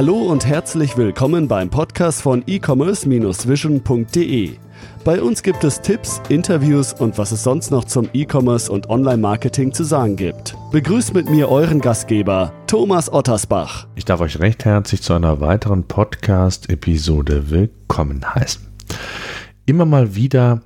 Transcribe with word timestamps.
Hallo 0.00 0.16
und 0.16 0.46
herzlich 0.46 0.96
willkommen 0.96 1.46
beim 1.46 1.68
Podcast 1.68 2.22
von 2.22 2.42
e-commerce-vision.de. 2.46 4.56
Bei 5.04 5.20
uns 5.20 5.42
gibt 5.42 5.62
es 5.62 5.82
Tipps, 5.82 6.22
Interviews 6.30 6.94
und 6.94 7.18
was 7.18 7.32
es 7.32 7.42
sonst 7.42 7.70
noch 7.70 7.84
zum 7.84 8.08
E-Commerce 8.14 8.72
und 8.72 8.88
Online-Marketing 8.88 9.74
zu 9.74 9.84
sagen 9.84 10.16
gibt. 10.16 10.56
Begrüßt 10.72 11.12
mit 11.12 11.28
mir 11.28 11.50
euren 11.50 11.82
Gastgeber, 11.82 12.54
Thomas 12.66 13.12
Ottersbach. 13.12 13.88
Ich 13.94 14.06
darf 14.06 14.22
euch 14.22 14.40
recht 14.40 14.64
herzlich 14.64 15.02
zu 15.02 15.12
einer 15.12 15.42
weiteren 15.42 15.84
Podcast-Episode 15.84 17.50
willkommen 17.50 18.24
heißen. 18.34 18.66
Immer 19.66 19.84
mal 19.84 20.14
wieder 20.14 20.62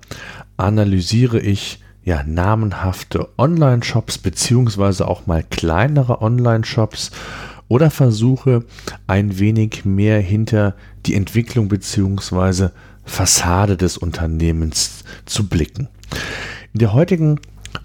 analysiere 0.57 1.41
ich 1.41 1.81
ja, 2.05 2.23
namenhafte 2.23 3.31
Online-Shops 3.37 4.19
beziehungsweise 4.19 5.09
auch 5.09 5.27
mal 5.27 5.43
kleinere 5.43 6.23
Online-Shops 6.23 7.11
oder 7.69 7.91
versuche 7.91 8.65
ein 9.07 9.39
wenig 9.39 9.85
mehr 9.85 10.21
hinter 10.21 10.75
die 11.07 11.15
Entwicklung 11.15 11.69
beziehungsweise 11.69 12.73
Fassade 13.05 13.77
des 13.77 13.99
Unternehmens 13.99 15.05
zu 15.27 15.49
blicken. 15.49 15.89
In 16.73 16.81
der 16.81 16.93
heutigen 16.93 17.41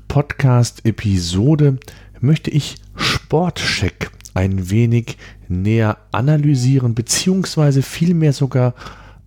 Podcast-Episode 0.08 1.78
möchte 2.22 2.50
ich 2.50 2.76
Sportcheck 2.96 4.12
ein 4.34 4.70
wenig 4.70 5.18
näher 5.48 5.98
analysieren 6.12 6.96
beziehungsweise 6.96 7.82
vielmehr 7.82 8.34
sogar 8.34 8.74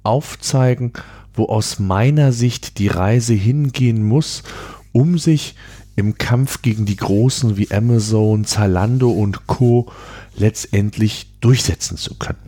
aufzeigen, 0.03 0.93
wo 1.35 1.47
aus 1.47 1.79
meiner 1.79 2.33
Sicht 2.33 2.79
die 2.79 2.89
Reise 2.89 3.35
hingehen 3.35 4.03
muss, 4.03 4.43
um 4.93 5.19
sich 5.19 5.55
im 5.97 6.17
Kampf 6.17 6.63
gegen 6.63 6.87
die 6.87 6.97
Großen 6.97 7.57
wie 7.57 7.71
Amazon, 7.71 8.45
Zalando 8.45 9.11
und 9.11 9.47
Co. 9.47 9.93
letztendlich 10.37 11.33
durchsetzen 11.41 11.97
zu 11.97 12.17
können. 12.17 12.39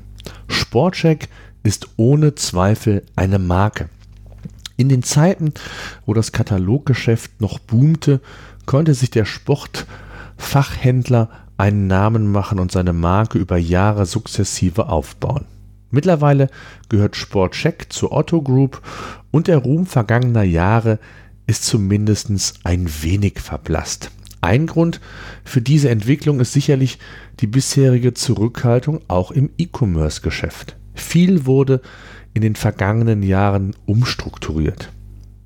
Sportcheck 0.49 1.29
ist 1.63 1.89
ohne 1.97 2.35
Zweifel 2.35 3.03
eine 3.17 3.39
Marke. 3.39 3.89
In 4.77 4.89
den 4.89 5.03
Zeiten, 5.03 5.55
wo 6.05 6.15
das 6.15 6.33
Kataloggeschäft 6.33 7.41
noch 7.41 7.59
boomte, 7.59 8.21
konnte 8.67 8.95
sich 8.95 9.11
der 9.11 9.25
Sportfachhändler 9.25 11.31
einen 11.57 11.87
Namen 11.87 12.31
machen 12.31 12.59
und 12.59 12.73
seine 12.73 12.93
Marke 12.93 13.39
über 13.39 13.57
Jahre 13.57 14.07
sukzessive 14.07 14.89
aufbauen. 14.89 15.45
Mittlerweile 15.91 16.49
gehört 16.89 17.15
Sportcheck 17.15 17.87
zur 17.91 18.11
Otto 18.11 18.43
Group 18.43 18.83
und 19.31 19.47
der 19.47 19.59
Ruhm 19.59 19.87
vergangener 19.87 20.43
Jahre 20.43 20.99
ist 21.47 21.65
zumindest 21.65 22.31
ein 22.65 22.91
wenig 23.03 23.39
verblasst. 23.39 24.11
Ein 24.45 24.67
Grund 24.67 25.01
für 25.43 25.63
diese 25.63 25.89
Entwicklung 25.89 26.39
ist 26.39 26.53
sicherlich 26.53 26.99
die 27.41 27.47
bisherige 27.47 28.13
Zurückhaltung 28.13 29.01
auch 29.09 29.31
im 29.31 29.49
E-Commerce-Geschäft. 29.57 30.77
Viel 30.93 31.47
wurde 31.47 31.81
in 32.35 32.43
den 32.43 32.55
vergangenen 32.55 33.23
Jahren 33.23 33.75
umstrukturiert. 33.87 34.93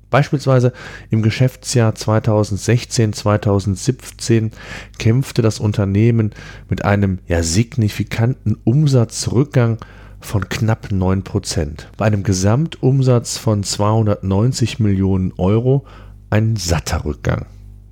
Beispielsweise 0.09 0.73
im 1.09 1.21
Geschäftsjahr 1.21 1.93
2016-2017 1.93 4.51
kämpfte 4.97 5.41
das 5.41 5.61
Unternehmen 5.61 6.31
mit 6.67 6.83
einem 6.83 7.19
ja 7.25 7.41
signifikanten 7.41 8.57
Umsatzrückgang 8.65 9.77
von 10.19 10.49
knapp 10.49 10.91
9 10.91 11.23
Prozent. 11.23 11.89
Bei 11.95 12.03
einem 12.03 12.23
Gesamtumsatz 12.23 13.37
von 13.37 13.63
290 13.63 14.79
Millionen 14.79 15.31
Euro 15.37 15.85
ein 16.29 16.57
satter 16.57 17.05
Rückgang. 17.05 17.45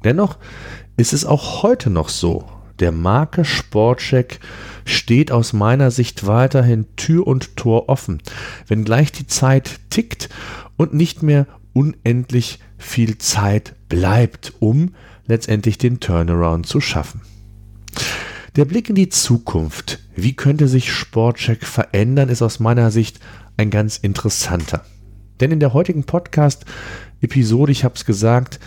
Dennoch 0.03 0.37
ist 0.97 1.13
es 1.13 1.25
auch 1.25 1.63
heute 1.63 1.89
noch 1.89 2.09
so. 2.09 2.43
Der 2.79 2.91
Marke 2.91 3.45
Sportcheck 3.45 4.39
steht 4.85 5.31
aus 5.31 5.53
meiner 5.53 5.89
Sicht 5.91 6.27
weiterhin 6.27 6.85
Tür 6.95 7.25
und 7.25 7.55
Tor 7.55 7.89
offen, 7.89 8.21
wenngleich 8.67 9.11
die 9.11 9.27
Zeit 9.27 9.79
tickt 9.89 10.29
und 10.75 10.93
nicht 10.93 11.23
mehr 11.23 11.47
unendlich 11.73 12.59
viel 12.77 13.17
Zeit 13.17 13.75
bleibt, 13.89 14.53
um 14.59 14.93
letztendlich 15.27 15.77
den 15.77 15.99
Turnaround 15.99 16.67
zu 16.67 16.81
schaffen. 16.81 17.21
Der 18.55 18.65
Blick 18.65 18.89
in 18.89 18.95
die 18.95 19.09
Zukunft, 19.09 19.99
wie 20.15 20.33
könnte 20.33 20.67
sich 20.67 20.91
Sportcheck 20.91 21.63
verändern, 21.65 22.29
ist 22.29 22.41
aus 22.41 22.59
meiner 22.59 22.89
Sicht 22.89 23.19
ein 23.55 23.69
ganz 23.69 23.97
interessanter. 23.97 24.83
Denn 25.39 25.51
in 25.51 25.59
der 25.59 25.73
heutigen 25.73 26.05
Podcast-Episode, 26.05 27.71
ich 27.71 27.83
habe 27.83 27.95
es 27.95 28.05
gesagt, 28.05 28.59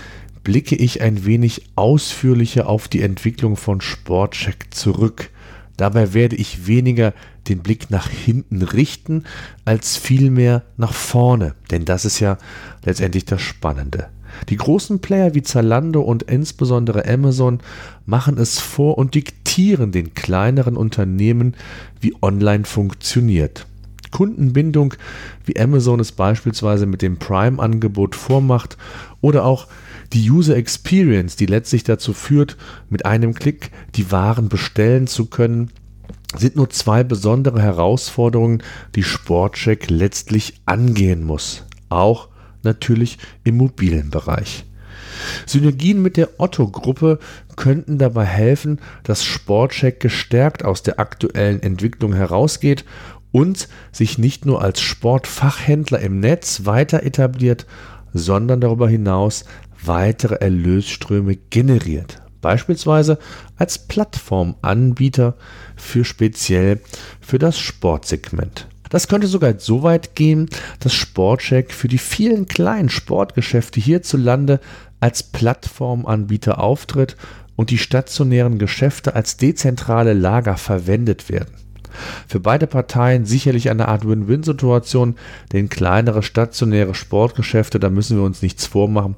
blicke 0.45 0.77
ich 0.77 1.03
ein 1.03 1.25
wenig 1.25 1.63
ausführlicher 1.77 2.69
auf 2.69 2.89
die 2.89 3.03
Entwicklung 3.03 3.57
von 3.57 3.81
Sportcheck 3.81 4.67
zurück. 4.71 5.31
Dabei 5.77 6.13
werde 6.13 6.37
ich 6.37 6.67
weniger 6.67 7.15
den 7.49 7.61
Blick 7.61 7.91
nach 7.91 8.09
hinten 8.09 8.63
richten, 8.63 9.25
als 9.65 9.97
vielmehr 9.97 10.63
nach 10.77 10.93
vorne, 10.93 11.55
denn 11.71 11.85
das 11.85 12.05
ist 12.05 12.21
ja 12.21 12.37
letztendlich 12.85 13.25
das 13.25 13.41
Spannende. 13.41 14.09
Die 14.49 14.57
großen 14.57 15.01
Player 15.01 15.35
wie 15.35 15.43
Zalando 15.43 16.03
und 16.03 16.25
insbesondere 16.25 17.09
Amazon 17.09 17.61
machen 18.07 18.39
es 18.39 18.59
vor 18.59 18.99
und 18.99 19.15
diktieren 19.15 19.93
den 19.93 20.15
kleineren 20.15 20.77
Unternehmen, 20.77 21.57
wie 22.01 22.15
online 22.23 22.65
funktioniert. 22.65 23.67
Kundenbindung, 24.11 24.95
wie 25.45 25.59
Amazon 25.59 26.01
es 26.01 26.13
beispielsweise 26.13 26.87
mit 26.87 27.03
dem 27.03 27.19
Prime-Angebot 27.19 28.15
vormacht, 28.15 28.77
oder 29.21 29.45
auch 29.45 29.67
die 30.13 30.31
User 30.31 30.57
Experience, 30.57 31.37
die 31.37 31.47
letztlich 31.47 31.85
dazu 31.85 32.13
führt, 32.13 32.57
mit 32.89 33.07
einem 33.07 33.35
Klick 33.35 33.71
die 33.95 34.11
Waren 34.11 34.49
bestellen 34.49 35.07
zu 35.07 35.27
können, 35.27 35.71
sind 36.37 36.57
nur 36.57 36.71
zwei 36.71 37.03
besondere 37.05 37.61
Herausforderungen, 37.61 38.63
die 38.95 39.03
Sportcheck 39.03 39.91
letztlich 39.91 40.61
angehen 40.67 41.25
muss. 41.25 41.65
Auch 41.89 42.29
natürlich 42.63 43.19
im 43.45 43.57
mobilen 43.57 44.11
Bereich. 44.11 44.65
Synergien 45.47 46.01
mit 46.03 46.17
der 46.17 46.31
Otto-Gruppe 46.39 47.19
könnten 47.57 47.99
dabei 47.99 48.25
helfen, 48.25 48.81
dass 49.03 49.25
Sportcheck 49.25 50.01
gestärkt 50.01 50.65
aus 50.65 50.83
der 50.83 50.99
aktuellen 50.99 51.63
Entwicklung 51.63 52.15
herausgeht 52.15 52.85
und 53.33 53.69
sich 53.93 54.19
nicht 54.19 54.47
nur 54.47 54.63
als 54.63 54.81
Sportfachhändler 54.81 56.01
im 56.01 56.21
Netz 56.21 56.65
weiter 56.65 57.03
etabliert, 57.03 57.67
sondern 58.13 58.61
darüber 58.61 58.89
hinaus 58.89 59.45
weitere 59.85 60.37
Erlösströme 60.37 61.37
generiert. 61.37 62.23
Beispielsweise 62.41 63.19
als 63.57 63.79
Plattformanbieter 63.79 65.37
für 65.77 66.05
speziell 66.05 66.81
für 67.21 67.39
das 67.39 67.59
Sportsegment. 67.59 68.67
Das 68.89 69.09
könnte 69.09 69.29
sogar 69.29 69.59
so 69.59 69.83
weit 69.83 70.17
gehen, 70.17 70.49
dass 70.81 70.95
Sportcheck 70.95 71.73
für 71.73 71.89
die 71.89 71.99
vielen 71.99 72.47
kleinen 72.47 72.89
Sportgeschäfte 72.89 73.81
hierzulande 73.81 74.61
als 74.99 75.23
Plattformanbieter 75.23 76.61
auftritt 76.61 77.17
und 77.57 77.71
die 77.71 77.79
stationären 77.79 78.59
Geschäfte 78.59 79.15
als 79.15 79.37
dezentrale 79.37 80.13
Lager 80.13 80.57
verwendet 80.57 81.29
werden. 81.29 81.55
Für 82.27 82.41
beide 82.41 82.67
Parteien 82.67 83.25
sicherlich 83.25 83.71
eine 83.71 83.89
Art 83.89 84.07
Win-Win-Situation, 84.07 85.17
denn 85.53 85.69
kleinere 85.69 86.23
stationäre 86.23 86.95
Sportgeschäfte, 86.95 87.81
da 87.81 87.91
müssen 87.91 88.17
wir 88.17 88.25
uns 88.25 88.43
nichts 88.43 88.67
vormachen, 88.67 89.17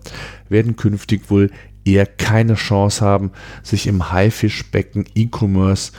werden 0.49 0.77
künftig 0.77 1.31
wohl 1.31 1.51
eher 1.85 2.07
keine 2.07 2.55
Chance 2.55 3.05
haben, 3.05 3.33
sich 3.63 3.87
im 3.87 4.13
Haifischbecken 4.13 5.07
E-Commerce 5.15 5.93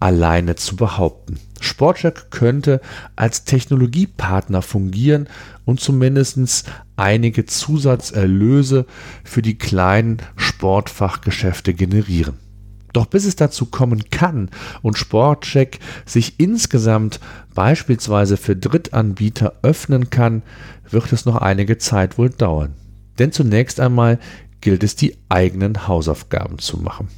alleine 0.00 0.56
zu 0.56 0.76
behaupten. 0.76 1.38
Sportcheck 1.60 2.30
könnte 2.30 2.80
als 3.16 3.44
Technologiepartner 3.44 4.62
fungieren 4.62 5.28
und 5.64 5.80
zumindest 5.80 6.70
einige 6.96 7.46
Zusatzerlöse 7.46 8.86
für 9.24 9.42
die 9.42 9.58
kleinen 9.58 10.18
Sportfachgeschäfte 10.36 11.74
generieren. 11.74 12.47
Doch 12.92 13.06
bis 13.06 13.24
es 13.24 13.36
dazu 13.36 13.66
kommen 13.66 14.10
kann 14.10 14.50
und 14.82 14.98
Sportcheck 14.98 15.78
sich 16.06 16.40
insgesamt 16.40 17.20
beispielsweise 17.54 18.36
für 18.36 18.56
Drittanbieter 18.56 19.54
öffnen 19.62 20.10
kann, 20.10 20.42
wird 20.88 21.12
es 21.12 21.26
noch 21.26 21.36
einige 21.36 21.78
Zeit 21.78 22.18
wohl 22.18 22.30
dauern. 22.30 22.74
Denn 23.18 23.32
zunächst 23.32 23.80
einmal 23.80 24.18
gilt 24.60 24.82
es, 24.82 24.96
die 24.96 25.16
eigenen 25.28 25.86
Hausaufgaben 25.86 26.58
zu 26.58 26.78
machen. 26.78 27.08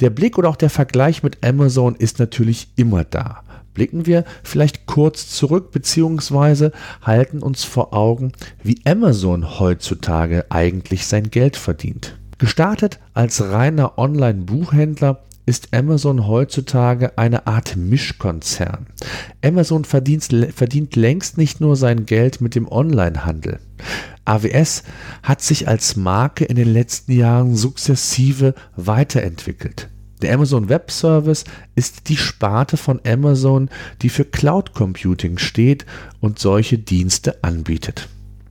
Der 0.00 0.10
Blick 0.10 0.38
oder 0.38 0.48
auch 0.48 0.56
der 0.56 0.70
Vergleich 0.70 1.22
mit 1.22 1.44
Amazon 1.44 1.96
ist 1.96 2.18
natürlich 2.18 2.68
immer 2.76 3.04
da. 3.04 3.42
Blicken 3.74 4.06
wir 4.06 4.24
vielleicht 4.42 4.86
kurz 4.86 5.28
zurück 5.28 5.70
bzw. 5.72 6.70
halten 7.02 7.42
uns 7.42 7.64
vor 7.64 7.94
Augen, 7.94 8.32
wie 8.62 8.80
Amazon 8.84 9.58
heutzutage 9.58 10.46
eigentlich 10.50 11.06
sein 11.06 11.30
Geld 11.30 11.56
verdient. 11.56 12.18
Gestartet 12.38 13.00
als 13.14 13.42
reiner 13.42 13.98
Online-Buchhändler 13.98 15.24
ist 15.44 15.74
Amazon 15.74 16.28
heutzutage 16.28 17.18
eine 17.18 17.48
Art 17.48 17.74
Mischkonzern. 17.74 18.86
Amazon 19.42 19.84
verdient, 19.84 20.28
verdient 20.54 20.94
längst 20.94 21.36
nicht 21.36 21.60
nur 21.60 21.74
sein 21.74 22.06
Geld 22.06 22.40
mit 22.40 22.54
dem 22.54 22.70
Onlinehandel. 22.70 23.58
AWS 24.24 24.84
hat 25.22 25.42
sich 25.42 25.66
als 25.66 25.96
Marke 25.96 26.44
in 26.44 26.54
den 26.54 26.72
letzten 26.72 27.12
Jahren 27.12 27.56
sukzessive 27.56 28.54
weiterentwickelt. 28.76 29.88
Der 30.22 30.34
Amazon 30.34 30.68
Web 30.68 30.90
Service 30.90 31.44
ist 31.74 32.08
die 32.08 32.16
Sparte 32.16 32.76
von 32.76 33.00
Amazon, 33.06 33.68
die 34.02 34.10
für 34.10 34.24
Cloud 34.24 34.74
Computing 34.74 35.38
steht 35.38 35.86
und 36.20 36.38
solche 36.38 36.78
Dienste 36.78 37.42
anbietet. 37.42 38.08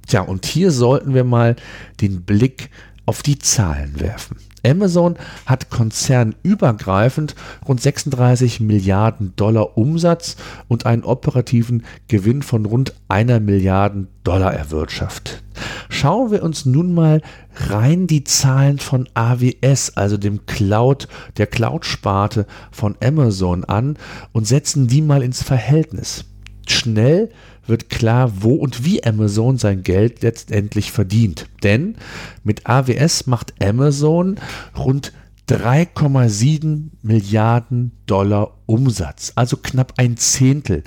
Tja, 0.08 0.22
und 0.22 0.46
hier 0.46 0.72
sollten 0.72 1.14
wir 1.14 1.26
mal 1.26 1.56
den 2.02 2.24
Blick 2.24 2.70
auf 3.08 3.24
die 3.24 3.40
Zahlen 3.40 4.00
werfen. 4.00 4.38
Amazon 4.66 5.16
hat 5.46 5.70
konzernübergreifend 5.70 7.36
rund 7.68 7.82
36 7.82 8.60
Milliarden 8.60 9.34
Dollar 9.38 9.78
Umsatz 9.78 10.36
und 10.68 10.86
einen 10.86 11.04
operativen 11.04 11.86
Gewinn 12.10 12.42
von 12.42 12.66
rund 12.66 12.94
einer 13.08 13.40
Milliarden 13.40 14.10
Dollar 14.24 14.54
erwirtschaftet. 14.54 15.42
Schauen 15.90 16.32
wir 16.32 16.44
uns 16.44 16.66
nun 16.66 16.94
mal 16.94 17.22
rein 17.56 18.08
die 18.08 18.26
Zahlen 18.26 18.78
von 18.78 19.08
AWS, 19.14 19.96
also 19.96 20.18
dem 20.18 20.46
Cloud, 20.46 21.08
der 21.38 21.48
Cloud-Sparte 21.48 22.46
von 22.72 22.96
Amazon 23.02 23.64
an 23.64 23.98
und 24.34 24.46
setzen 24.46 24.88
die 24.88 25.02
mal 25.02 25.24
ins 25.24 25.42
Verhältnis. 25.42 26.26
Schnell 26.68 27.30
wird 27.68 27.90
klar, 27.90 28.32
wo 28.42 28.56
und 28.56 28.86
wie 28.86 29.04
Amazon 29.04 29.58
sein 29.58 29.84
Geld 29.84 30.22
letztendlich 30.22 30.92
verdient. 30.92 31.48
Denn 31.64 31.96
mit 32.44 32.68
AWS 32.68 33.28
macht 33.28 33.54
Amazon 33.62 34.38
rund 34.78 35.14
3,7 35.50 36.90
Milliarden 37.04 37.94
Dollar 38.06 38.58
Umsatz, 38.66 39.32
also 39.36 39.56
knapp 39.58 39.94
ein 39.98 40.18
Zehntel. 40.18 40.84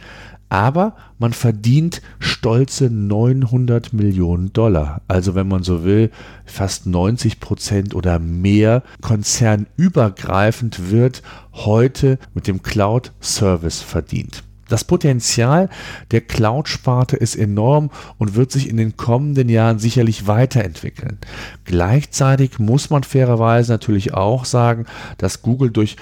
Aber 0.50 0.96
man 1.18 1.32
verdient 1.32 2.02
stolze 2.18 2.90
900 2.90 3.92
Millionen 3.92 4.52
Dollar. 4.52 5.00
Also 5.06 5.36
wenn 5.36 5.46
man 5.46 5.62
so 5.62 5.84
will, 5.84 6.10
fast 6.44 6.86
90 6.86 7.38
Prozent 7.38 7.94
oder 7.94 8.18
mehr 8.18 8.82
konzernübergreifend 9.00 10.90
wird 10.90 11.22
heute 11.52 12.18
mit 12.34 12.48
dem 12.48 12.62
Cloud 12.62 13.12
Service 13.20 13.80
verdient. 13.80 14.42
Das 14.70 14.84
Potenzial 14.84 15.68
der 16.12 16.20
Cloud-Sparte 16.20 17.16
ist 17.16 17.34
enorm 17.34 17.90
und 18.18 18.36
wird 18.36 18.52
sich 18.52 18.68
in 18.68 18.76
den 18.76 18.96
kommenden 18.96 19.48
Jahren 19.48 19.80
sicherlich 19.80 20.28
weiterentwickeln. 20.28 21.18
Gleichzeitig 21.64 22.60
muss 22.60 22.88
man 22.88 23.02
fairerweise 23.02 23.72
natürlich 23.72 24.14
auch 24.14 24.44
sagen, 24.44 24.86
dass 25.18 25.42
Google 25.42 25.70
durch 25.70 25.96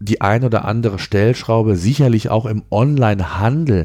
die 0.00 0.22
ein 0.22 0.44
oder 0.44 0.64
andere 0.64 0.98
Stellschraube 0.98 1.76
sicherlich 1.76 2.30
auch 2.30 2.46
im 2.46 2.62
Online-Handel 2.70 3.84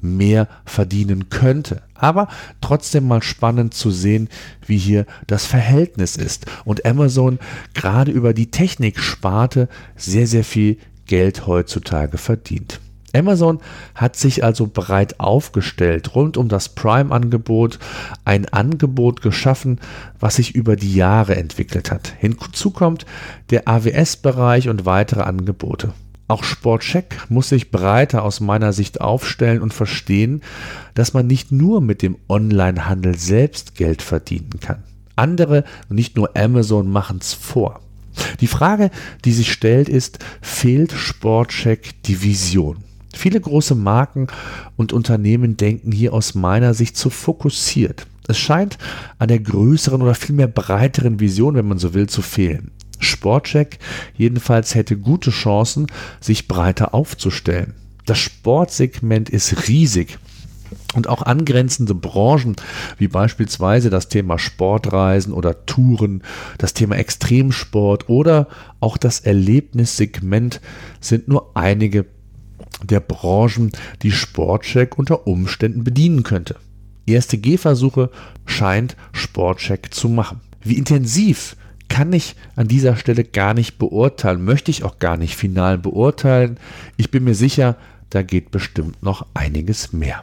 mehr 0.00 0.46
verdienen 0.64 1.28
könnte. 1.28 1.82
Aber 1.94 2.28
trotzdem 2.60 3.08
mal 3.08 3.22
spannend 3.22 3.74
zu 3.74 3.90
sehen, 3.90 4.28
wie 4.64 4.78
hier 4.78 5.06
das 5.26 5.44
Verhältnis 5.44 6.16
ist. 6.16 6.46
Und 6.64 6.86
Amazon 6.86 7.40
gerade 7.74 8.12
über 8.12 8.32
die 8.32 8.50
Techniksparte 8.50 9.68
sehr, 9.96 10.28
sehr 10.28 10.44
viel 10.44 10.78
Geld 11.06 11.48
heutzutage 11.48 12.16
verdient. 12.16 12.80
Amazon 13.14 13.60
hat 13.94 14.16
sich 14.16 14.42
also 14.44 14.66
breit 14.66 15.20
aufgestellt 15.20 16.14
rund 16.14 16.36
um 16.36 16.48
das 16.48 16.70
Prime-Angebot, 16.70 17.78
ein 18.24 18.48
Angebot 18.48 19.22
geschaffen, 19.22 19.80
was 20.18 20.36
sich 20.36 20.54
über 20.54 20.76
die 20.76 20.94
Jahre 20.94 21.36
entwickelt 21.36 21.90
hat. 21.90 22.14
Hinzu 22.18 22.70
kommt 22.70 23.06
der 23.50 23.68
AWS-Bereich 23.68 24.68
und 24.68 24.86
weitere 24.86 25.22
Angebote. 25.22 25.92
Auch 26.28 26.44
Sportcheck 26.44 27.16
muss 27.28 27.50
sich 27.50 27.70
breiter 27.70 28.22
aus 28.22 28.40
meiner 28.40 28.72
Sicht 28.72 29.02
aufstellen 29.02 29.60
und 29.60 29.74
verstehen, 29.74 30.40
dass 30.94 31.12
man 31.12 31.26
nicht 31.26 31.52
nur 31.52 31.82
mit 31.82 32.00
dem 32.00 32.16
Onlinehandel 32.28 33.18
selbst 33.18 33.74
Geld 33.74 34.00
verdienen 34.00 34.58
kann. 34.60 34.82
Andere, 35.14 35.64
nicht 35.90 36.16
nur 36.16 36.34
Amazon, 36.34 36.90
machen 36.90 37.18
es 37.20 37.34
vor. 37.34 37.80
Die 38.40 38.46
Frage, 38.46 38.90
die 39.24 39.32
sich 39.32 39.52
stellt, 39.52 39.88
ist, 39.88 40.20
fehlt 40.40 40.92
Sportcheck 40.92 42.02
die 42.04 42.22
Vision? 42.22 42.78
Viele 43.14 43.40
große 43.40 43.74
Marken 43.74 44.26
und 44.76 44.92
Unternehmen 44.92 45.56
denken 45.56 45.92
hier 45.92 46.12
aus 46.12 46.34
meiner 46.34 46.74
Sicht 46.74 46.96
zu 46.96 47.10
fokussiert. 47.10 48.06
Es 48.28 48.38
scheint 48.38 48.78
an 49.18 49.28
der 49.28 49.40
größeren 49.40 50.00
oder 50.00 50.14
vielmehr 50.14 50.46
breiteren 50.46 51.20
Vision, 51.20 51.54
wenn 51.54 51.68
man 51.68 51.78
so 51.78 51.94
will, 51.94 52.08
zu 52.08 52.22
fehlen. 52.22 52.70
Sportcheck 52.98 53.78
jedenfalls 54.16 54.74
hätte 54.74 54.96
gute 54.96 55.30
Chancen, 55.30 55.86
sich 56.20 56.48
breiter 56.48 56.94
aufzustellen. 56.94 57.74
Das 58.06 58.18
Sportsegment 58.18 59.28
ist 59.28 59.68
riesig. 59.68 60.18
Und 60.94 61.06
auch 61.06 61.22
angrenzende 61.22 61.94
Branchen, 61.94 62.56
wie 62.96 63.08
beispielsweise 63.08 63.90
das 63.90 64.08
Thema 64.08 64.38
Sportreisen 64.38 65.34
oder 65.34 65.66
Touren, 65.66 66.22
das 66.58 66.72
Thema 66.72 66.96
Extremsport 66.96 68.08
oder 68.08 68.48
auch 68.80 68.96
das 68.96 69.20
Erlebnissegment 69.20 70.60
sind 71.00 71.28
nur 71.28 71.50
einige 71.54 72.06
der 72.84 73.00
Branchen, 73.00 73.72
die 74.02 74.12
Sportcheck 74.12 74.98
unter 74.98 75.26
Umständen 75.26 75.84
bedienen 75.84 76.22
könnte. 76.22 76.56
Erste 77.06 77.38
Gehversuche 77.38 78.10
scheint 78.46 78.96
Sportcheck 79.12 79.92
zu 79.92 80.08
machen. 80.08 80.40
Wie 80.62 80.78
intensiv 80.78 81.56
kann 81.88 82.12
ich 82.12 82.36
an 82.56 82.68
dieser 82.68 82.96
Stelle 82.96 83.24
gar 83.24 83.54
nicht 83.54 83.78
beurteilen, 83.78 84.44
möchte 84.44 84.70
ich 84.70 84.84
auch 84.84 84.98
gar 84.98 85.16
nicht 85.16 85.36
final 85.36 85.76
beurteilen. 85.76 86.58
Ich 86.96 87.10
bin 87.10 87.24
mir 87.24 87.34
sicher, 87.34 87.76
da 88.10 88.22
geht 88.22 88.50
bestimmt 88.50 89.02
noch 89.02 89.26
einiges 89.34 89.92
mehr. 89.92 90.22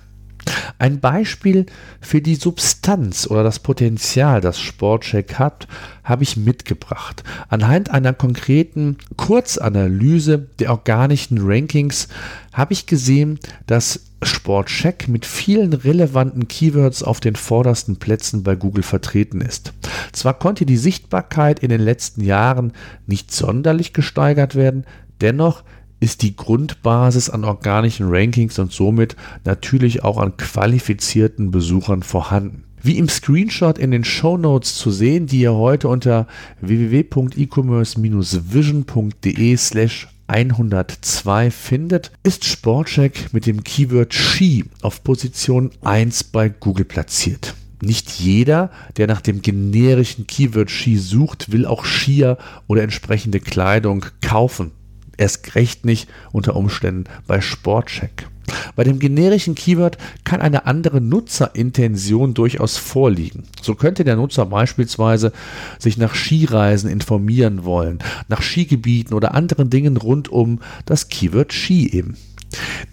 Ein 0.78 1.00
Beispiel 1.00 1.66
für 2.02 2.22
die 2.22 2.36
Substanz 2.36 3.28
oder 3.28 3.44
das 3.44 3.60
Potenzial, 3.60 4.42
das 4.42 4.60
Sportcheck 4.60 5.36
hat, 5.36 5.68
habe 6.04 6.24
ich 6.24 6.38
mitgebracht. 6.38 7.24
Anhand 7.50 7.92
einer 7.92 8.14
konkreten 8.14 8.98
Kurzanalyse 9.16 10.48
der 10.60 10.72
organischen 10.72 11.38
Rankings 11.42 12.08
habe 12.54 12.74
ich 12.74 12.86
gesehen, 12.86 13.40
dass 13.68 14.02
Sportcheck 14.22 15.08
mit 15.08 15.26
vielen 15.26 15.74
relevanten 15.74 16.48
Keywords 16.48 17.04
auf 17.04 17.20
den 17.20 17.36
vordersten 17.36 17.98
Plätzen 17.98 18.44
bei 18.44 18.56
Google 18.56 18.84
vertreten 18.84 19.40
ist. 19.40 19.74
Zwar 20.12 20.38
konnte 20.38 20.66
die 20.66 20.78
Sichtbarkeit 20.78 21.60
in 21.60 21.70
den 21.70 21.82
letzten 21.82 22.24
Jahren 22.24 22.74
nicht 23.08 23.32
sonderlich 23.32 23.94
gesteigert 23.94 24.56
werden, 24.56 24.86
dennoch 25.22 25.64
ist 26.00 26.22
die 26.22 26.36
Grundbasis 26.36 27.30
an 27.30 27.44
organischen 27.44 28.08
Rankings 28.10 28.58
und 28.60 28.72
somit 28.72 29.16
natürlich 29.46 30.04
auch 30.04 30.18
an 30.18 30.38
qualifizierten 30.38 31.52
Besuchern 31.52 32.04
vorhanden. 32.04 32.64
Wie 32.82 32.98
im 32.98 33.10
Screenshot 33.10 33.78
in 33.78 33.92
den 33.92 34.06
Show 34.06 34.38
Notes 34.38 34.76
zu 34.76 34.90
sehen, 34.90 35.28
die 35.28 35.42
ihr 35.42 35.54
heute 35.54 35.90
unter 35.90 36.28
www.ecommerce-vision.de 36.62 39.58
slash 39.58 40.08
102 40.28 41.52
findet, 41.52 42.14
ist 42.24 42.46
Sportcheck 42.46 43.34
mit 43.34 43.48
dem 43.48 43.66
Keyword 43.66 44.14
Ski 44.14 44.64
auf 44.82 45.04
Position 45.04 45.72
1 45.82 46.24
bei 46.26 46.48
Google 46.48 46.86
platziert. 46.86 47.56
Nicht 47.82 48.12
jeder, 48.12 48.72
der 48.96 49.08
nach 49.08 49.22
dem 49.22 49.42
generischen 49.42 50.28
Keyword 50.28 50.72
Ski 50.72 50.98
sucht, 50.98 51.52
will 51.52 51.66
auch 51.66 51.84
Skier 51.84 52.38
oder 52.68 52.84
entsprechende 52.84 53.42
Kleidung 53.42 54.06
kaufen 54.22 54.72
erst 55.20 55.56
recht 55.56 55.86
nicht 55.86 56.10
unter 56.32 56.56
Umständen 56.56 57.06
bei 57.28 57.42
Sportcheck. 57.42 58.28
Bei 58.76 58.84
dem 58.84 59.00
generischen 59.00 59.56
Keyword 59.56 59.98
kann 60.24 60.42
eine 60.42 60.66
andere 60.66 61.02
Nutzerintention 61.02 62.34
durchaus 62.34 62.78
vorliegen. 62.78 63.44
So 63.62 63.76
könnte 63.76 64.04
der 64.04 64.16
Nutzer 64.16 64.46
beispielsweise 64.46 65.32
sich 65.78 65.98
nach 65.98 66.16
Skireisen 66.16 66.90
informieren 66.90 67.64
wollen, 67.64 68.00
nach 68.28 68.42
Skigebieten 68.42 69.14
oder 69.14 69.36
anderen 69.36 69.70
Dingen 69.70 69.98
rund 69.98 70.30
um 70.30 70.60
das 70.86 71.10
Keyword 71.10 71.54
Ski 71.54 71.90
eben. 71.92 72.18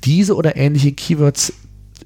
Diese 0.05 0.37
oder 0.37 0.57
ähnliche 0.57 0.93
Keywords 0.93 1.53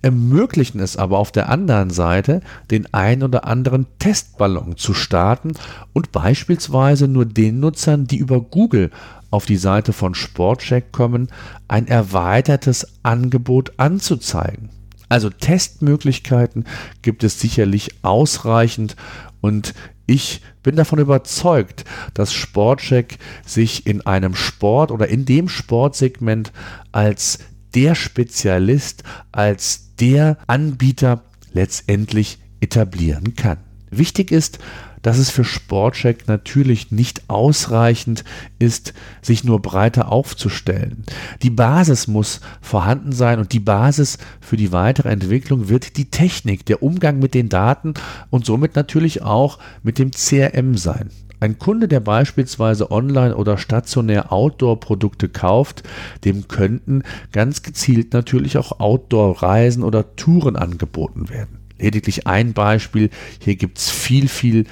ermöglichen 0.03 0.81
es 0.81 0.97
aber 0.97 1.19
auf 1.19 1.33
der 1.33 1.49
anderen 1.49 1.91
Seite, 1.91 2.41
den 2.71 2.93
ein 2.95 3.23
oder 3.23 3.47
anderen 3.47 3.87
Testballon 3.99 4.77
zu 4.77 4.95
starten 4.95 5.53
und 5.93 6.13
beispielsweise 6.13 7.07
nur 7.07 7.27
den 7.27 7.61
Nutzern, 7.61 8.07
die 8.07 8.17
über 8.17 8.41
Google 8.41 8.91
auf 9.31 9.47
die 9.47 9.57
Seite 9.57 9.93
von 9.93 10.15
Sportcheck 10.15 10.93
kommen, 10.93 11.29
ein 11.69 11.87
erweitertes 11.87 12.87
Angebot 13.03 13.73
anzuzeigen. 13.79 14.71
Also 15.09 15.31
Testmöglichkeiten 15.31 16.65
gibt 17.03 17.25
es 17.25 17.41
sicherlich 17.41 17.91
ausreichend 18.03 18.97
und 19.41 19.75
ich 20.07 20.43
bin 20.63 20.77
davon 20.77 20.99
überzeugt, 20.99 21.85
dass 22.15 22.33
Sportcheck 22.33 23.19
sich 23.47 23.87
in 23.87 24.05
einem 24.07 24.35
Sport 24.35 24.91
oder 24.91 25.09
in 25.09 25.25
dem 25.25 25.49
Sportsegment 25.49 26.53
als 26.93 27.39
der 27.75 27.95
Spezialist, 27.95 29.05
als 29.31 29.95
der 29.97 30.39
Anbieter 30.47 31.23
letztendlich 31.53 32.39
etablieren 32.61 33.35
kann. 33.35 33.59
Wichtig 33.91 34.31
ist, 34.31 34.59
dass 35.03 35.19
es 35.19 35.31
für 35.31 35.45
Sportcheck 35.45 36.29
natürlich 36.29 36.93
nicht 36.93 37.29
ausreichend 37.29 38.25
ist, 38.59 38.93
sich 39.23 39.45
nur 39.45 39.61
breiter 39.63 40.13
aufzustellen. 40.13 41.05
Die 41.43 41.51
Basis 41.51 42.07
muss 42.07 42.41
vorhanden 42.61 43.13
sein 43.13 43.39
und 43.39 43.53
die 43.53 43.61
Basis 43.61 44.19
für 44.41 44.57
die 44.57 44.73
weitere 44.73 45.09
Entwicklung 45.09 45.69
wird 45.69 45.97
die 45.97 46.11
Technik, 46.11 46.67
der 46.67 46.83
Umgang 46.83 47.19
mit 47.19 47.35
den 47.35 47.49
Daten 47.49 47.95
und 48.31 48.45
somit 48.45 48.77
natürlich 48.77 49.23
auch 49.23 49.59
mit 49.83 49.99
dem 49.99 50.11
CRM 50.11 50.77
sein. 50.77 51.11
Ein 51.43 51.59
Kunde, 51.59 51.89
der 51.89 52.01
beispielsweise 52.01 52.91
online 52.91 53.35
oder 53.35 53.57
stationär 53.57 54.31
Outdoor-Produkte 54.31 55.31
kauft, 55.31 55.83
dem 56.25 56.49
könnten 56.49 57.03
ganz 57.33 57.63
gezielt 57.63 58.13
natürlich 58.13 58.59
auch 58.59 58.79
Outdoor-Reisen 58.79 59.83
oder 59.83 60.17
Touren 60.17 60.57
angeboten 60.57 61.31
werden. 61.31 61.60
Lediglich 61.81 62.27
ein 62.27 62.53
Beispiel, 62.53 63.11
hier 63.41 63.57
gibt 63.57 63.79
es 63.79 63.91
viel, 63.91 64.29
viel 64.29 64.65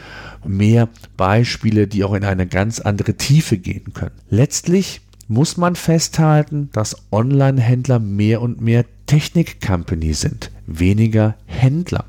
mehr 0.47 0.88
Beispiele, 1.17 1.87
die 1.87 2.05
auch 2.05 2.15
in 2.15 2.25
eine 2.25 2.47
ganz 2.47 2.81
andere 2.81 3.15
Tiefe 3.15 3.59
gehen 3.59 3.93
können. 3.95 4.15
Letztlich 4.31 5.00
muss 5.29 5.57
man 5.57 5.77
festhalten, 5.77 6.71
dass 6.73 6.97
Online-Händler 7.12 7.99
mehr 7.99 8.41
und 8.41 8.61
mehr 8.61 8.85
Technik-Company 9.07 10.15
sind, 10.15 10.50
weniger 10.67 11.37
Händler. 11.47 12.05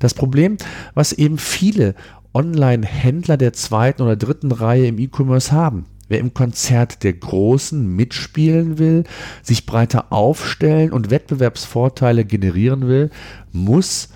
Das 0.00 0.14
Problem, 0.14 0.56
was 0.94 1.12
eben 1.12 1.38
viele 1.38 1.94
Online-Händler 2.32 3.36
der 3.36 3.52
zweiten 3.52 4.02
oder 4.02 4.16
dritten 4.16 4.50
Reihe 4.50 4.86
im 4.86 4.98
E-Commerce 4.98 5.52
haben. 5.52 5.86
Wer 6.08 6.18
im 6.18 6.34
Konzert 6.34 7.02
der 7.02 7.14
Großen 7.14 7.86
mitspielen 7.96 8.78
will, 8.78 9.04
sich 9.42 9.66
breiter 9.66 10.12
aufstellen 10.12 10.92
und 10.92 11.10
Wettbewerbsvorteile 11.10 12.24
generieren 12.24 12.88
will, 12.88 13.10
muss 13.52 14.10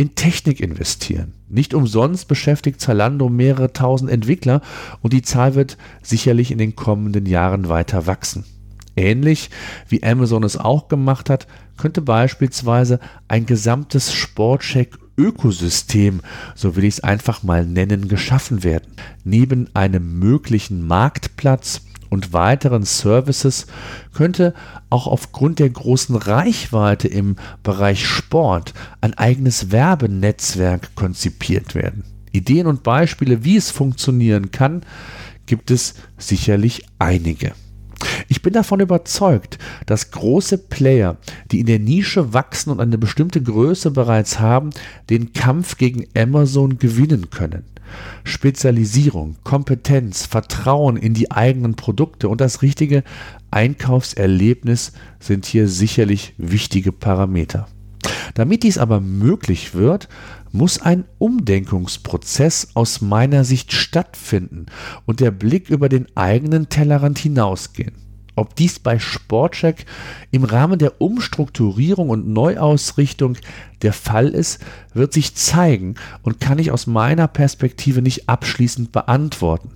in 0.00 0.14
Technik 0.14 0.60
investieren. 0.60 1.34
Nicht 1.50 1.74
umsonst 1.74 2.26
beschäftigt 2.26 2.80
Zalando 2.80 3.28
mehrere 3.28 3.74
tausend 3.74 4.10
Entwickler 4.10 4.62
und 5.02 5.12
die 5.12 5.20
Zahl 5.20 5.54
wird 5.54 5.76
sicherlich 6.00 6.50
in 6.50 6.56
den 6.56 6.74
kommenden 6.74 7.26
Jahren 7.26 7.68
weiter 7.68 8.06
wachsen. 8.06 8.46
Ähnlich 8.96 9.50
wie 9.90 10.02
Amazon 10.02 10.42
es 10.42 10.56
auch 10.56 10.88
gemacht 10.88 11.28
hat, 11.28 11.46
könnte 11.76 12.00
beispielsweise 12.00 12.98
ein 13.28 13.44
gesamtes 13.44 14.14
Sportcheck 14.14 14.96
Ökosystem, 15.18 16.22
so 16.54 16.76
will 16.76 16.84
ich 16.84 16.94
es 16.94 17.04
einfach 17.04 17.42
mal 17.42 17.66
nennen, 17.66 18.08
geschaffen 18.08 18.64
werden. 18.64 18.94
Neben 19.22 19.68
einem 19.74 20.18
möglichen 20.18 20.86
Marktplatz 20.86 21.82
und 22.10 22.32
weiteren 22.32 22.82
Services 22.82 23.66
könnte 24.12 24.52
auch 24.90 25.06
aufgrund 25.06 25.58
der 25.60 25.70
großen 25.70 26.16
Reichweite 26.16 27.08
im 27.08 27.36
Bereich 27.62 28.06
Sport 28.06 28.74
ein 29.00 29.14
eigenes 29.14 29.70
Werbenetzwerk 29.70 30.94
konzipiert 30.94 31.74
werden. 31.74 32.04
Ideen 32.32 32.66
und 32.66 32.82
Beispiele, 32.82 33.44
wie 33.44 33.56
es 33.56 33.70
funktionieren 33.70 34.50
kann, 34.50 34.82
gibt 35.46 35.70
es 35.70 35.94
sicherlich 36.18 36.84
einige. 36.98 37.52
Ich 38.28 38.42
bin 38.42 38.52
davon 38.52 38.80
überzeugt, 38.80 39.58
dass 39.86 40.10
große 40.10 40.58
Player, 40.58 41.16
die 41.50 41.60
in 41.60 41.66
der 41.66 41.78
Nische 41.78 42.32
wachsen 42.32 42.70
und 42.70 42.80
eine 42.80 42.98
bestimmte 42.98 43.42
Größe 43.42 43.90
bereits 43.90 44.38
haben, 44.38 44.70
den 45.10 45.32
Kampf 45.32 45.76
gegen 45.76 46.06
Amazon 46.16 46.78
gewinnen 46.78 47.30
können. 47.30 47.64
Spezialisierung, 48.24 49.36
Kompetenz, 49.44 50.26
Vertrauen 50.26 50.96
in 50.96 51.14
die 51.14 51.30
eigenen 51.30 51.74
Produkte 51.74 52.28
und 52.28 52.40
das 52.40 52.62
richtige 52.62 53.02
Einkaufserlebnis 53.50 54.92
sind 55.18 55.46
hier 55.46 55.68
sicherlich 55.68 56.34
wichtige 56.38 56.92
Parameter. 56.92 57.66
Damit 58.34 58.62
dies 58.62 58.78
aber 58.78 59.00
möglich 59.00 59.74
wird, 59.74 60.08
muss 60.52 60.80
ein 60.80 61.04
Umdenkungsprozess 61.18 62.68
aus 62.74 63.00
meiner 63.00 63.44
Sicht 63.44 63.72
stattfinden 63.72 64.66
und 65.06 65.20
der 65.20 65.30
Blick 65.30 65.70
über 65.70 65.88
den 65.88 66.06
eigenen 66.16 66.68
Tellerrand 66.68 67.18
hinausgehen. 67.18 68.09
Ob 68.36 68.54
dies 68.56 68.78
bei 68.78 68.98
Sportcheck 68.98 69.86
im 70.30 70.44
Rahmen 70.44 70.78
der 70.78 71.00
Umstrukturierung 71.00 72.10
und 72.10 72.28
Neuausrichtung 72.28 73.36
der 73.82 73.92
Fall 73.92 74.28
ist, 74.28 74.60
wird 74.94 75.12
sich 75.12 75.34
zeigen 75.34 75.96
und 76.22 76.40
kann 76.40 76.58
ich 76.58 76.70
aus 76.70 76.86
meiner 76.86 77.28
Perspektive 77.28 78.02
nicht 78.02 78.28
abschließend 78.28 78.92
beantworten. 78.92 79.70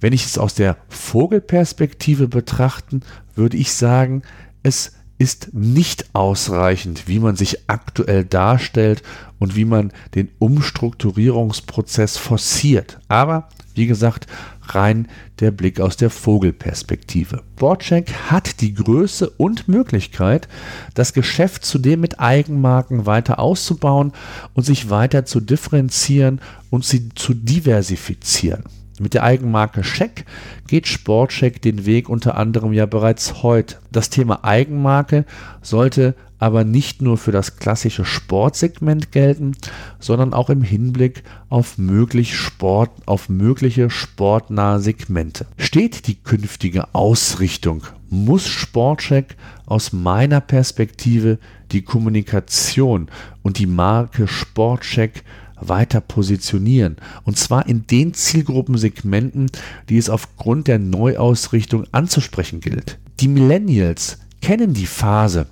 Wenn 0.00 0.12
ich 0.12 0.24
es 0.24 0.38
aus 0.38 0.54
der 0.54 0.78
Vogelperspektive 0.88 2.26
betrachten, 2.26 3.02
würde 3.34 3.56
ich 3.56 3.72
sagen, 3.72 4.22
es 4.62 4.92
ist 5.18 5.54
nicht 5.54 6.14
ausreichend, 6.14 7.06
wie 7.06 7.20
man 7.20 7.36
sich 7.36 7.70
aktuell 7.70 8.24
darstellt 8.24 9.02
und 9.38 9.54
wie 9.54 9.64
man 9.64 9.92
den 10.16 10.30
Umstrukturierungsprozess 10.40 12.16
forciert. 12.16 12.98
Aber 13.06 13.48
wie 13.76 13.86
gesagt, 13.86 14.26
rein 14.74 15.08
der 15.40 15.50
Blick 15.50 15.80
aus 15.80 15.96
der 15.96 16.10
Vogelperspektive. 16.10 17.42
Boardcheck 17.56 18.12
hat 18.30 18.60
die 18.60 18.74
Größe 18.74 19.30
und 19.30 19.68
Möglichkeit, 19.68 20.48
das 20.94 21.12
Geschäft 21.12 21.64
zudem 21.64 22.00
mit 22.00 22.20
Eigenmarken 22.20 23.06
weiter 23.06 23.38
auszubauen 23.38 24.12
und 24.54 24.64
sich 24.64 24.90
weiter 24.90 25.24
zu 25.24 25.40
differenzieren 25.40 26.40
und 26.70 26.84
sie 26.84 27.08
zu 27.14 27.34
diversifizieren. 27.34 28.64
Mit 29.00 29.14
der 29.14 29.24
Eigenmarke 29.24 29.80
Check 29.82 30.26
geht 30.68 30.86
Sportcheck 30.86 31.60
den 31.62 31.86
Weg 31.86 32.08
unter 32.08 32.36
anderem 32.36 32.72
ja 32.72 32.86
bereits 32.86 33.42
heute. 33.42 33.76
Das 33.90 34.10
Thema 34.10 34.44
Eigenmarke 34.44 35.24
sollte 35.60 36.14
aber 36.42 36.64
nicht 36.64 37.00
nur 37.02 37.18
für 37.18 37.30
das 37.30 37.58
klassische 37.58 38.04
Sportsegment 38.04 39.12
gelten, 39.12 39.52
sondern 40.00 40.34
auch 40.34 40.50
im 40.50 40.62
Hinblick 40.62 41.22
auf, 41.48 41.78
möglich 41.78 42.36
Sport, 42.36 42.90
auf 43.06 43.28
mögliche 43.28 43.90
sportnahe 43.90 44.80
Segmente. 44.80 45.46
Steht 45.56 46.08
die 46.08 46.16
künftige 46.16 46.92
Ausrichtung, 46.96 47.84
muss 48.10 48.48
Sportcheck 48.48 49.36
aus 49.66 49.92
meiner 49.92 50.40
Perspektive 50.40 51.38
die 51.70 51.82
Kommunikation 51.82 53.08
und 53.42 53.58
die 53.58 53.68
Marke 53.68 54.26
Sportcheck 54.26 55.22
weiter 55.60 56.00
positionieren. 56.00 56.96
Und 57.22 57.38
zwar 57.38 57.68
in 57.68 57.86
den 57.86 58.14
Zielgruppensegmenten, 58.14 59.48
die 59.88 59.96
es 59.96 60.10
aufgrund 60.10 60.66
der 60.66 60.80
Neuausrichtung 60.80 61.84
anzusprechen 61.92 62.58
gilt. 62.58 62.98
Die 63.20 63.28
Millennials 63.28 64.18
kennen 64.40 64.74
die 64.74 64.86
Phase, 64.86 65.46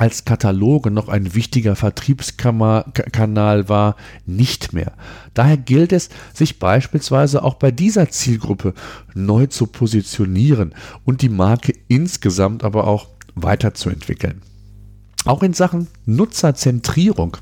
als 0.00 0.24
Kataloge 0.24 0.90
noch 0.90 1.08
ein 1.08 1.34
wichtiger 1.34 1.76
Vertriebskanal 1.76 3.68
war, 3.68 3.96
nicht 4.24 4.72
mehr. 4.72 4.94
Daher 5.34 5.58
gilt 5.58 5.92
es, 5.92 6.08
sich 6.32 6.58
beispielsweise 6.58 7.42
auch 7.42 7.52
bei 7.56 7.70
dieser 7.70 8.08
Zielgruppe 8.08 8.72
neu 9.12 9.44
zu 9.48 9.66
positionieren 9.66 10.74
und 11.04 11.20
die 11.20 11.28
Marke 11.28 11.74
insgesamt 11.88 12.64
aber 12.64 12.86
auch 12.86 13.08
weiterzuentwickeln. 13.34 14.40
Auch 15.26 15.42
in 15.42 15.52
Sachen 15.52 15.86
Nutzerzentrierung 16.06 17.36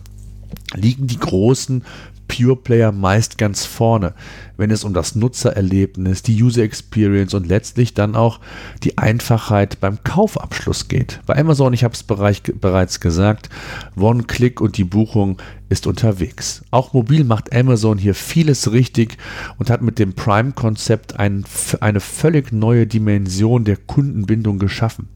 liegen 0.74 1.06
die 1.06 1.20
großen 1.20 1.84
Pure 2.28 2.56
Player 2.56 2.92
meist 2.92 3.38
ganz 3.38 3.64
vorne, 3.64 4.14
wenn 4.56 4.70
es 4.70 4.84
um 4.84 4.94
das 4.94 5.14
Nutzererlebnis, 5.14 6.22
die 6.22 6.40
User 6.40 6.62
Experience 6.62 7.34
und 7.34 7.48
letztlich 7.48 7.94
dann 7.94 8.14
auch 8.14 8.40
die 8.84 8.98
Einfachheit 8.98 9.80
beim 9.80 10.04
Kaufabschluss 10.04 10.88
geht. 10.88 11.20
Bei 11.26 11.36
Amazon, 11.36 11.72
ich 11.72 11.84
habe 11.84 11.94
es 11.94 12.02
bereits 12.04 13.00
gesagt, 13.00 13.48
One-Click 13.96 14.60
und 14.60 14.76
die 14.76 14.84
Buchung 14.84 15.38
ist 15.68 15.86
unterwegs. 15.86 16.64
Auch 16.70 16.92
mobil 16.92 17.24
macht 17.24 17.54
Amazon 17.54 17.98
hier 17.98 18.14
vieles 18.14 18.72
richtig 18.72 19.18
und 19.58 19.70
hat 19.70 19.82
mit 19.82 19.98
dem 19.98 20.14
Prime-Konzept 20.14 21.18
ein, 21.18 21.44
eine 21.80 22.00
völlig 22.00 22.52
neue 22.52 22.86
Dimension 22.86 23.64
der 23.64 23.76
Kundenbindung 23.76 24.58
geschaffen. 24.58 25.08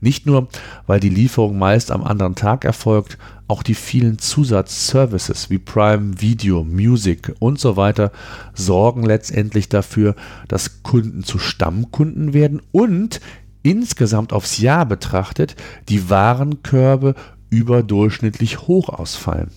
Nicht 0.00 0.26
nur, 0.26 0.48
weil 0.86 1.00
die 1.00 1.08
Lieferung 1.08 1.58
meist 1.58 1.90
am 1.90 2.04
anderen 2.04 2.34
Tag 2.34 2.64
erfolgt, 2.64 3.18
auch 3.48 3.62
die 3.62 3.74
vielen 3.74 4.18
Zusatzservices 4.18 5.48
wie 5.50 5.58
Prime 5.58 6.20
Video, 6.20 6.64
Music 6.64 7.34
und 7.38 7.58
so 7.58 7.76
weiter 7.76 8.12
sorgen 8.54 9.04
letztendlich 9.04 9.68
dafür, 9.68 10.14
dass 10.48 10.82
Kunden 10.82 11.24
zu 11.24 11.38
Stammkunden 11.38 12.34
werden 12.34 12.60
und 12.72 13.20
insgesamt 13.62 14.32
aufs 14.32 14.58
Jahr 14.58 14.86
betrachtet 14.86 15.56
die 15.88 16.10
Warenkörbe 16.10 17.14
überdurchschnittlich 17.50 18.62
hoch 18.62 18.90
ausfallen. 18.90 19.50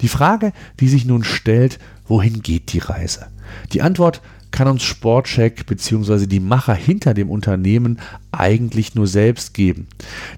Die 0.00 0.08
Frage, 0.08 0.52
die 0.80 0.88
sich 0.88 1.04
nun 1.04 1.24
stellt, 1.24 1.78
wohin 2.06 2.42
geht 2.42 2.72
die 2.72 2.78
Reise? 2.78 3.28
Die 3.72 3.82
Antwort 3.82 4.20
kann 4.52 4.68
uns 4.68 4.84
Sportcheck 4.84 5.66
bzw. 5.66 6.26
die 6.26 6.40
Macher 6.40 6.74
hinter 6.74 7.14
dem 7.14 7.30
Unternehmen 7.30 7.98
eigentlich 8.30 8.94
nur 8.94 9.06
selbst 9.06 9.54
geben. 9.54 9.88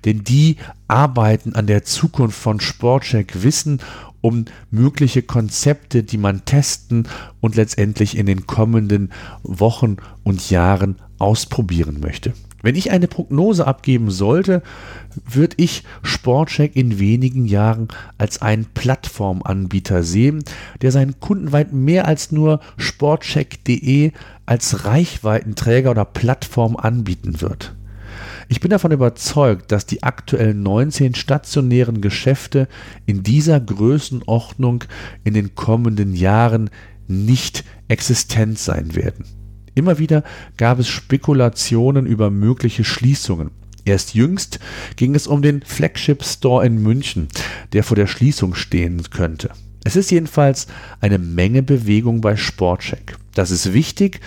Denn 0.05 0.25
die 0.25 0.57
arbeiten 0.89 1.55
an 1.55 1.67
der 1.67 1.85
Zukunft 1.85 2.39
von 2.39 2.61
Sportcheck, 2.61 3.43
wissen 3.43 3.81
um 4.21 4.47
mögliche 4.71 5.23
Konzepte, 5.23 6.03
die 6.03 6.17
man 6.17 6.47
testen 6.47 7.07
und 7.43 7.57
letztendlich 7.57 8.17
in 8.17 8.25
den 8.25 8.47
kommenden 8.47 9.13
Wochen 9.43 9.99
und 10.23 10.49
Jahren 10.49 10.97
ausprobieren 11.19 12.01
möchte. 12.01 12.33
Wenn 12.65 12.77
ich 12.77 12.91
eine 12.91 13.09
Prognose 13.09 13.67
abgeben 13.67 14.11
sollte, 14.11 14.63
würde 15.27 15.57
ich 15.59 15.85
Sportcheck 16.03 16.75
in 16.75 16.99
wenigen 16.99 17.45
Jahren 17.45 17.89
als 18.17 18.41
einen 18.41 18.65
Plattformanbieter 18.65 20.03
sehen, 20.03 20.43
der 20.81 20.91
seinen 20.91 21.21
Kunden 21.21 21.53
weit 21.53 21.75
mehr 21.75 22.09
als 22.09 22.33
nur 22.33 22.61
sportcheck.de 22.79 24.13
als 24.47 24.87
Reichweitenträger 24.87 25.91
oder 25.91 26.07
Plattform 26.07 26.77
anbieten 26.77 27.43
wird. 27.43 27.75
Ich 28.49 28.61
bin 28.61 28.71
davon 28.71 28.93
überzeugt, 28.93 29.71
dass 29.71 29.85
die 29.85 30.03
aktuell 30.03 30.55
19 30.55 31.15
stationären 31.15 32.01
Geschäfte 32.01 32.67
in 33.05 33.23
dieser 33.23 33.61
Größenordnung 33.61 34.85
in 35.23 35.35
den 35.35 35.55
kommenden 35.55 36.15
Jahren 36.15 36.71
nicht 37.09 37.63
existent 37.89 38.59
sein 38.59 38.95
werden. 38.95 39.44
Immer 39.75 39.99
wieder 39.99 40.23
gab 40.57 40.79
es 40.79 40.89
Spekulationen 40.89 42.07
über 42.07 42.31
mögliche 42.31 42.85
Schließungen. 42.85 43.51
Erst 43.85 44.15
jüngst 44.15 44.61
ging 44.97 45.15
es 45.15 45.27
um 45.27 45.43
den 45.43 45.63
Flagship 45.63 46.25
Store 46.25 46.65
in 46.65 46.83
München, 46.83 47.29
der 47.73 47.85
vor 47.85 47.97
der 47.97 48.07
Schließung 48.07 48.55
stehen 48.55 49.03
könnte. 49.11 49.51
Es 49.85 49.97
ist 49.97 50.11
jedenfalls 50.11 50.67
eine 51.01 51.19
Menge 51.19 51.63
Bewegung 51.63 52.23
bei 52.23 52.37
Sportcheck. 52.37 53.17
Das 53.35 53.51
ist 53.51 53.75
wichtig 53.75 54.21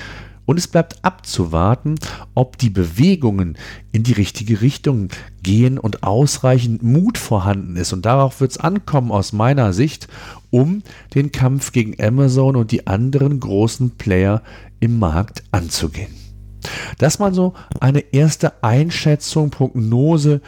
und 0.48 0.58
es 0.58 0.68
bleibt 0.68 1.04
abzuwarten, 1.04 1.96
ob 2.34 2.58
die 2.58 2.72
Bewegungen 2.72 3.58
in 3.92 4.02
die 4.04 4.14
richtige 4.14 4.62
Richtung 4.62 5.10
gehen 5.44 5.78
und 5.78 6.04
ausreichend 6.04 6.82
Mut 6.82 7.20
vorhanden 7.20 7.76
ist. 7.76 7.94
Und 7.94 8.06
darauf 8.06 8.40
wird 8.42 8.52
es 8.52 8.58
ankommen 8.58 9.12
aus 9.12 9.34
meiner 9.34 9.74
Sicht, 9.74 10.08
um 10.50 10.82
den 11.14 11.32
Kampf 11.32 11.74
gegen 11.74 12.02
Amazon 12.02 12.56
und 12.56 12.72
die 12.72 12.88
anderen 12.88 13.40
großen 13.40 13.98
Player 13.98 14.42
im 14.80 14.98
Markt 14.98 15.44
anzugehen. 15.52 16.16
Das 16.98 17.20
mal 17.20 17.34
so 17.34 17.54
eine 17.80 18.00
erste 18.14 18.64
Einschätzung, 18.64 19.50
Prognose 19.50 20.42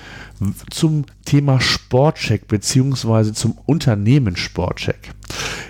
zum 0.70 1.06
Thema 1.25 1.60
Sportcheck 1.60 2.48
beziehungsweise 2.48 3.34
zum 3.34 3.58
Unternehmen 3.65 4.36
Sportcheck. 4.36 5.13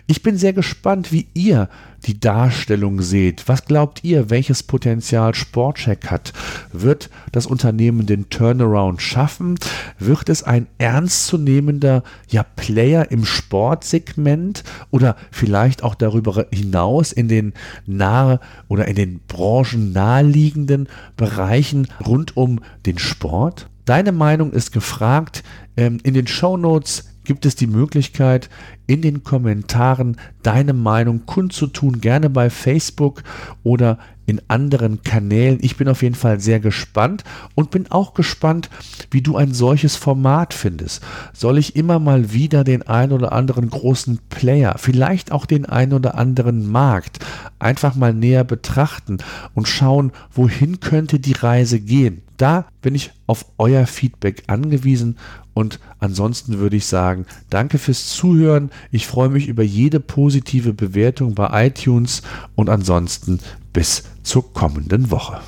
Ich 0.07 0.23
bin 0.23 0.37
sehr 0.37 0.53
gespannt, 0.53 1.11
wie 1.11 1.27
ihr 1.33 1.69
die 2.05 2.19
Darstellung 2.19 3.01
seht. 3.01 3.47
Was 3.47 3.65
glaubt 3.65 4.03
ihr, 4.03 4.29
welches 4.29 4.63
Potenzial 4.63 5.35
Sportcheck 5.35 6.07
hat? 6.07 6.33
Wird 6.71 7.09
das 7.31 7.45
Unternehmen 7.45 8.05
den 8.05 8.29
Turnaround 8.29 9.01
schaffen? 9.01 9.59
Wird 9.99 10.29
es 10.29 10.43
ein 10.43 10.67
ernstzunehmender 10.77 12.03
ja, 12.29 12.43
Player 12.43 13.11
im 13.11 13.25
Sportsegment 13.25 14.63
oder 14.91 15.15
vielleicht 15.31 15.83
auch 15.83 15.95
darüber 15.95 16.47
hinaus 16.51 17.11
in 17.11 17.27
den 17.27 17.53
nahe 17.85 18.39
oder 18.67 18.87
in 18.87 18.95
den 18.95 19.19
branchen 19.27 19.91
naheliegenden 19.91 20.87
Bereichen 21.17 21.87
rund 22.05 22.35
um 22.37 22.61
den 22.85 22.97
Sport? 22.97 23.69
Deine 23.85 24.11
Meinung 24.11 24.51
ist 24.53 24.71
gefragt. 24.71 25.43
Ähm, 25.75 25.99
in 26.03 26.13
den 26.13 26.27
Show 26.27 26.57
Notes 26.57 27.05
gibt 27.29 27.45
es 27.45 27.55
die 27.55 27.67
Möglichkeit, 27.67 28.50
in 28.88 29.03
den 29.03 29.24
Kommentaren 29.24 30.17
deine 30.41 30.74
Meinung 30.74 31.27
kundzutun, 31.27 32.01
gerne 32.01 32.27
bei 32.27 32.50
Facebook 32.50 33.21
oder 33.62 34.00
in 34.29 34.41
anderen 34.48 35.03
Kanälen. 35.03 35.57
Ich 35.62 35.75
bin 35.75 35.88
auf 35.89 36.03
jeden 36.03 36.15
Fall 36.15 36.39
sehr 36.39 36.59
gespannt 36.59 37.24
und 37.55 37.71
bin 37.71 37.89
auch 37.89 38.13
gespannt, 38.13 38.69
wie 39.09 39.21
du 39.21 39.36
ein 39.36 39.53
solches 39.53 39.95
Format 39.95 40.53
findest. 40.53 41.01
Soll 41.33 41.57
ich 41.57 41.75
immer 41.75 42.00
mal 42.00 42.31
wieder 42.31 42.63
den 42.63 42.83
ein 42.83 43.12
oder 43.12 43.31
anderen 43.31 43.69
großen 43.69 44.19
Player, 44.29 44.75
vielleicht 44.77 45.31
auch 45.31 45.45
den 45.45 45.65
ein 45.65 45.93
oder 45.93 46.15
anderen 46.15 46.71
Markt 46.71 47.19
einfach 47.57 47.95
mal 47.95 48.13
näher 48.13 48.43
betrachten 48.43 49.17
und 49.55 49.67
schauen, 49.67 50.12
wohin 50.31 50.79
könnte 50.79 51.19
die 51.19 51.33
Reise 51.33 51.79
gehen? 51.79 52.21
Da 52.38 52.65
bin 52.81 52.95
ich 52.95 53.12
auf 53.27 53.45
euer 53.57 53.86
Feedback 53.86 54.43
angewiesen 54.48 55.17
und 55.59 55.81
ansonsten 56.00 56.59
würde 56.59 56.77
ich 56.77 56.86
sagen, 56.86 57.25
danke 57.50 57.79
fürs 57.79 58.07
Zuhören. 58.07 58.71
Ich 58.91 59.07
freue 59.07 59.27
mich 59.27 59.50
über 59.50 59.62
jede 59.62 60.00
positive 60.00 60.71
Bewertung 60.71 61.36
bei 61.36 61.67
iTunes 61.67 62.21
und 62.55 62.69
ansonsten 62.69 63.39
bis 63.73 64.03
zur 64.23 64.53
kommenden 64.53 65.11
Woche. 65.11 65.41